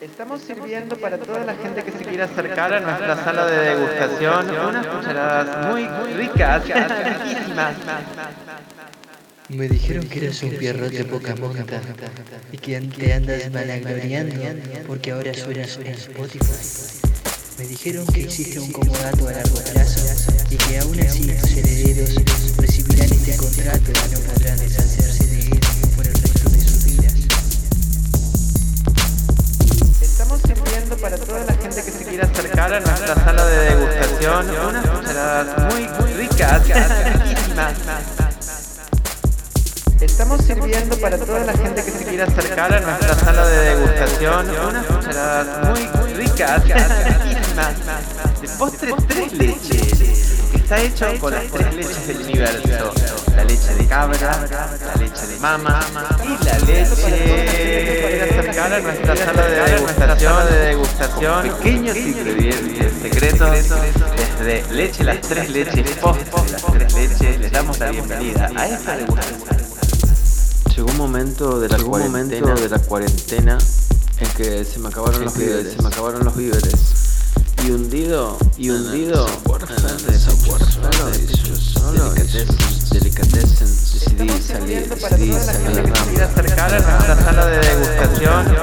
Estamos 0.00 0.42
sirviendo 0.42 0.94
para 0.98 1.16
toda 1.16 1.42
la 1.44 1.54
gente 1.54 1.82
que 1.82 1.90
se 1.90 2.04
quiera 2.04 2.26
acercar 2.26 2.74
a 2.74 2.80
nuestra 2.80 3.16
sala 3.24 3.46
de 3.46 3.58
degustación. 3.70 4.50
unas 4.50 4.86
cucharadas 4.86 5.72
muy 5.72 5.86
ricas, 6.14 6.64
riquísimas. 6.68 7.76
Me 9.48 9.68
dijeron 9.68 10.06
que 10.06 10.26
eras 10.26 10.42
un 10.42 10.50
pierrote 10.50 11.04
poca 11.04 11.34
monta 11.36 11.80
y 12.52 12.58
que 12.58 12.78
te 12.78 13.12
andas 13.14 13.50
vanagloriando 13.50 14.36
porque 14.86 15.12
ahora 15.12 15.32
suenas 15.32 15.78
en 15.78 15.86
Spotify. 15.86 17.06
Me 17.58 17.66
dijeron 17.66 18.06
que 18.06 18.20
hiciste 18.20 18.60
un 18.60 18.70
comodato 18.72 19.28
a 19.28 19.32
largo 19.32 19.56
plazo 19.72 19.95
nuestra 33.06 33.24
sala 33.24 33.46
de 33.46 33.56
degustación 33.70 34.50
unas 34.68 34.84
cucharadas 34.86 35.74
muy 35.74 35.86
ricas. 36.14 36.62
Estamos 40.00 40.40
sirviendo 40.42 40.96
para 40.96 41.16
toda 41.16 41.44
la 41.44 41.52
gente 41.52 41.84
que 41.84 41.90
se 41.92 42.04
quiera 42.04 42.24
acercar 42.24 42.74
a 42.74 42.80
nuestra 42.80 43.14
sala 43.14 43.46
de 43.46 43.76
degustación 43.76 44.50
unas 44.50 44.86
cucharadas 44.86 45.68
muy 45.68 46.14
ricas. 46.14 46.64
De 48.40 48.48
postre 48.58 48.92
tres 49.08 49.32
leches. 49.32 50.42
que 50.50 50.58
Está 50.58 50.78
hecho 50.80 51.06
con 51.20 51.32
las 51.32 51.44
tres 51.44 51.74
leches 51.74 52.06
del 52.08 52.22
universo. 52.22 52.92
La 53.34 53.44
leche 53.44 53.74
de 53.74 53.86
cabra, 53.86 54.46
la 54.84 54.94
leche 55.00 55.26
de 55.26 55.38
mama 55.38 55.80
y 56.24 56.44
la 56.44 56.58
leche. 56.58 58.02
Para 58.02 58.24
acercar 58.24 58.72
a 58.72 58.80
nuestra 58.80 59.16
sala 59.16 59.42
de 59.46 59.72
degustación, 59.72 60.45
de 60.98 61.04
degustación 61.08 61.42
pequeños 61.42 61.96
ingredientes 61.96 62.92
secretos 63.02 63.50
desde 64.16 64.72
leche, 64.72 65.04
las 65.04 65.20
tres 65.20 65.50
leches, 65.50 65.90
postre, 65.98 66.52
las 66.52 66.64
tres 66.64 66.94
leches. 66.94 67.40
Les 67.40 67.52
damos 67.52 67.78
la 67.78 67.90
bienvenida 67.90 68.50
a 68.56 68.66
esta 68.66 68.96
degustación. 68.96 69.40
Llegó 70.74 70.88
un 70.88 70.96
momento 70.96 71.60
de 71.60 71.68
la 71.68 71.76
Llegó 71.76 71.90
un 71.90 71.90
cuarentena, 71.90 72.40
momento 72.40 72.62
de 72.62 72.68
la 72.68 72.78
cuarentena 72.78 73.58
en 74.20 74.28
que 74.30 74.64
se 74.64 74.78
me 74.78 74.88
acabaron 74.88 75.24
los 75.24 75.36
víveres, 75.36 75.74
se 75.74 75.82
me 75.82 75.88
acabaron 75.88 76.24
los 76.24 76.36
víveres. 76.36 76.74
Y 77.64 77.70
hundido, 77.70 78.38
y 78.56 78.70
hundido 78.70 79.26
decidí 84.16 84.42
salir, 84.42 84.88
decidí 84.88 85.32
salir 85.32 86.60
a 86.60 86.68
la 86.68 87.16
sala 87.16 87.46
de 87.46 87.58
degustación. 87.58 88.55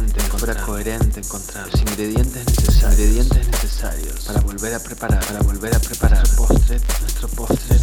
Coherente, 0.00 0.20
fuera 0.38 0.54
coherente 0.62 1.20
encontrar 1.20 1.68
los 1.70 1.80
ingredientes 1.80 2.46
necesarios, 2.46 3.00
ingredientes 3.00 3.48
necesarios 3.48 4.24
para 4.26 4.40
volver 4.40 4.74
a 4.74 4.80
preparar, 4.80 5.24
para 5.26 5.40
volver 5.40 5.74
a 5.74 5.78
preparar 5.78 6.18
nuestro 6.18 6.46
postre, 6.46 6.80
nuestro 7.00 7.28
postre, 7.28 7.76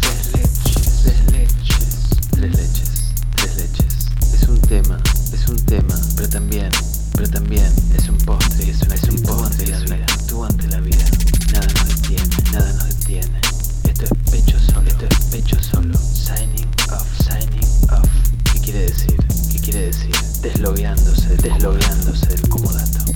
tres 0.00 0.32
leches, 0.34 1.02
tres 1.02 1.32
leches, 1.32 2.08
tres 2.30 2.50
leches, 2.54 2.90
tres 3.36 3.56
leches. 3.56 3.94
Es 4.34 4.48
un 4.48 4.60
tema, 4.60 5.02
es 5.32 5.48
un 5.48 5.56
tema, 5.64 5.94
pero 6.16 6.28
también, 6.28 6.70
pero 7.14 7.30
también 7.30 7.72
es 7.96 8.08
un 8.08 8.18
postre, 8.18 8.70
es 8.70 8.82
una, 8.82 8.94
es 8.94 9.04
un 9.04 9.22
postre, 9.22 9.72
es 9.72 9.82
una 9.82 9.94
actitud 9.94 10.44
ante 10.44 10.68
la 10.68 10.80
vida. 10.80 11.04
Nada 11.52 11.66
nos 11.66 11.88
detiene, 12.02 12.36
nada 12.52 12.72
nos 12.74 12.88
detiene. 12.88 13.40
Esto 13.84 14.04
es 14.04 14.30
pecho 14.30 14.58
solo, 14.60 14.88
esto 14.88 15.06
es 15.06 15.24
pecho 15.30 15.56
solo. 15.62 15.98
Signing 15.98 16.68
off, 16.90 17.06
signing 17.24 17.68
off. 17.90 18.08
¿Qué 18.52 18.60
quiere 18.60 18.80
decir? 18.80 19.27
¿Qué 19.68 19.72
quiere 19.72 19.86
decir? 19.88 20.16
Deslogueándose, 20.40 21.36
deslogueándose 21.36 22.26
del 22.26 22.48
comodato. 22.48 23.12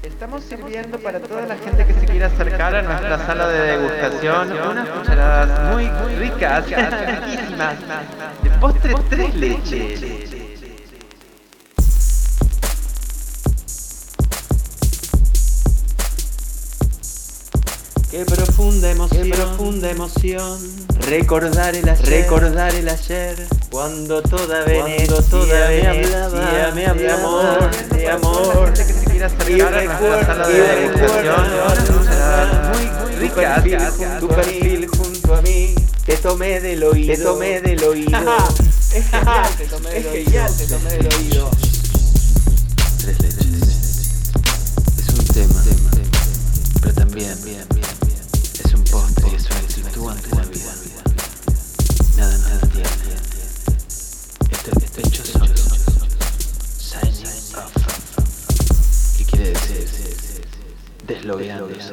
Estamos 0.00 0.44
sirviendo 0.44 0.96
para 1.00 1.18
toda 1.18 1.44
la 1.44 1.56
gente 1.56 1.84
que 1.84 1.92
se 1.92 2.06
quiera 2.06 2.26
acercar 2.28 2.72
a 2.76 2.82
nuestra 2.82 3.26
sala 3.26 3.48
de 3.48 3.78
degustación 3.78 4.52
unas 4.52 4.88
cucharadas 4.90 5.74
muy 5.74 5.88
ricas, 6.20 6.66
riquísimas. 6.66 7.74
De 8.40 8.50
postre 8.60 8.94
tres 9.10 9.34
leches. 9.34 10.37
Qué 18.10 18.24
profunda 18.24 18.90
emoción, 18.90 19.24
qué 19.24 19.36
profunda 19.36 19.90
emoción. 19.90 20.58
Recordar 21.00 21.76
el 21.76 21.86
ayer, 21.86 22.06
recordar 22.06 22.74
el 22.74 22.88
ayer. 22.88 23.46
Cuando 23.70 24.22
toda 24.22 24.64
Venecia, 24.64 25.14
toda 25.28 25.68
me 25.68 25.86
hablaba, 25.86 26.72
me 26.74 26.86
hablaba 26.86 26.96
de 26.96 27.10
amor, 27.10 27.88
de 27.90 28.08
amor. 28.08 28.72
Que 28.72 29.52
Y 29.52 29.60
recuerdo, 29.60 30.50
y 30.50 30.60
recuerdo 30.88 31.36
muy 32.72 33.28
tu 33.28 33.34
perfil, 33.34 34.20
tu 34.20 34.28
perfil 34.28 34.86
junto 34.86 35.34
a 35.34 35.42
mí. 35.42 35.74
Te 36.06 36.16
tomé 36.16 36.60
del 36.62 36.84
oído, 36.84 37.14
te 37.14 37.22
tomé 37.22 37.60
del 37.60 37.84
oído. 37.84 38.18
Es 38.94 39.04
genial, 39.04 40.56
te 40.56 40.66
tomé 40.66 40.90
del 40.90 41.08
oído. 41.14 41.50
lo 61.28 61.36
vi 61.36 61.50
antes. 61.50 61.92